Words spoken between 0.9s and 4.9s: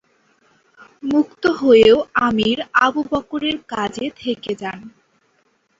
মুক্ত হয়েও আমির আবু বকরের কাজে থেকে যান।